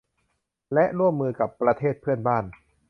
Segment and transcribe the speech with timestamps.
[0.73, 2.43] และร่วมมือกับประเทศเพื่อนบ้าน